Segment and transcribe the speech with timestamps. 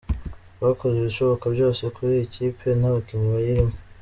[0.55, 3.75] Twakoze ibishoboka byose kuri iyi kipe n’abakinnyi bayirimo.